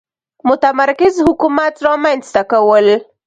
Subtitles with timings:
[0.49, 2.87] متمرکز حکومت رامنځته کول.